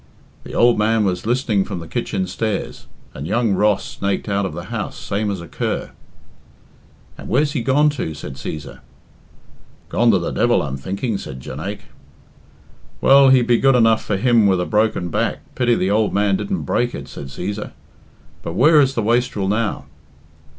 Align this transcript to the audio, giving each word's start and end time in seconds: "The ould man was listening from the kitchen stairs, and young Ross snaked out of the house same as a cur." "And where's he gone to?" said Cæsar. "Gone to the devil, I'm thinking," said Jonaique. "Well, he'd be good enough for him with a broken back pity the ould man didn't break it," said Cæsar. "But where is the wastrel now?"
"The 0.43 0.57
ould 0.59 0.79
man 0.79 1.05
was 1.05 1.27
listening 1.27 1.63
from 1.63 1.77
the 1.77 1.87
kitchen 1.87 2.25
stairs, 2.25 2.87
and 3.13 3.27
young 3.27 3.51
Ross 3.53 3.85
snaked 3.85 4.27
out 4.27 4.47
of 4.47 4.53
the 4.55 4.63
house 4.73 4.97
same 4.97 5.29
as 5.29 5.39
a 5.41 5.47
cur." 5.47 5.91
"And 7.19 7.29
where's 7.29 7.51
he 7.51 7.61
gone 7.61 7.91
to?" 7.91 8.15
said 8.15 8.33
Cæsar. 8.33 8.79
"Gone 9.89 10.09
to 10.09 10.17
the 10.17 10.31
devil, 10.31 10.63
I'm 10.63 10.75
thinking," 10.75 11.19
said 11.19 11.39
Jonaique. 11.39 11.85
"Well, 12.99 13.29
he'd 13.29 13.45
be 13.45 13.59
good 13.59 13.75
enough 13.75 14.03
for 14.03 14.17
him 14.17 14.47
with 14.47 14.59
a 14.59 14.65
broken 14.65 15.09
back 15.09 15.41
pity 15.53 15.75
the 15.75 15.91
ould 15.91 16.13
man 16.15 16.35
didn't 16.35 16.63
break 16.63 16.95
it," 16.95 17.07
said 17.07 17.27
Cæsar. 17.27 17.69
"But 18.41 18.53
where 18.53 18.81
is 18.81 18.95
the 18.95 19.03
wastrel 19.03 19.47
now?" 19.47 19.85